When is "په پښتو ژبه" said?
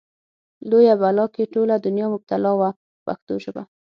2.77-3.63